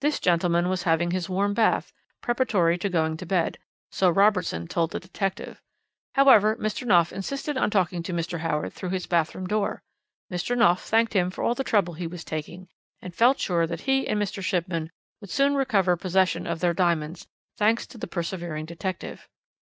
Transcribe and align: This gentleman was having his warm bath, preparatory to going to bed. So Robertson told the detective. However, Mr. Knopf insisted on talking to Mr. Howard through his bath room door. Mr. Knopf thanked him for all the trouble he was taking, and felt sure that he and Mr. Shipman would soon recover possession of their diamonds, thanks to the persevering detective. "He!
This 0.00 0.18
gentleman 0.18 0.68
was 0.68 0.82
having 0.82 1.12
his 1.12 1.28
warm 1.28 1.54
bath, 1.54 1.92
preparatory 2.20 2.76
to 2.78 2.88
going 2.88 3.16
to 3.18 3.24
bed. 3.24 3.56
So 3.92 4.10
Robertson 4.10 4.66
told 4.66 4.90
the 4.90 4.98
detective. 4.98 5.62
However, 6.16 6.56
Mr. 6.56 6.84
Knopf 6.84 7.12
insisted 7.12 7.56
on 7.56 7.70
talking 7.70 8.02
to 8.02 8.12
Mr. 8.12 8.40
Howard 8.40 8.72
through 8.72 8.88
his 8.88 9.06
bath 9.06 9.32
room 9.32 9.46
door. 9.46 9.84
Mr. 10.28 10.58
Knopf 10.58 10.82
thanked 10.82 11.12
him 11.12 11.30
for 11.30 11.44
all 11.44 11.54
the 11.54 11.62
trouble 11.62 11.94
he 11.94 12.08
was 12.08 12.24
taking, 12.24 12.66
and 13.00 13.14
felt 13.14 13.38
sure 13.38 13.64
that 13.64 13.82
he 13.82 14.08
and 14.08 14.20
Mr. 14.20 14.42
Shipman 14.42 14.90
would 15.20 15.30
soon 15.30 15.54
recover 15.54 15.96
possession 15.96 16.48
of 16.48 16.58
their 16.58 16.74
diamonds, 16.74 17.28
thanks 17.56 17.86
to 17.86 17.96
the 17.98 18.08
persevering 18.08 18.64
detective. 18.66 19.20
"He! 19.20 19.26